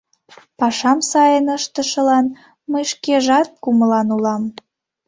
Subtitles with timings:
[0.59, 2.25] Пашам сайын ыштышылан
[2.71, 4.43] мый шкежат кумылан улам.